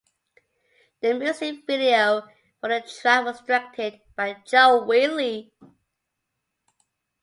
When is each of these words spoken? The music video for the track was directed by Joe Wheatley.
The 1.01 1.13
music 1.13 1.67
video 1.67 2.23
for 2.59 2.69
the 2.69 2.81
track 2.81 3.23
was 3.23 3.39
directed 3.41 4.01
by 4.15 4.41
Joe 4.47 4.83
Wheatley. 4.83 5.53